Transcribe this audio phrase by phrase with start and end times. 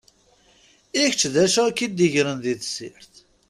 [1.01, 3.13] I kečč, d acu i k-id-igren di tessirt?